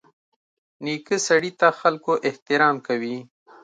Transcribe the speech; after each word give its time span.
نیکه 0.83 1.15
سړي 1.27 1.51
ته 1.59 1.67
خلکو 1.79 2.11
احترام 2.27 2.75
کوي. 2.87 3.17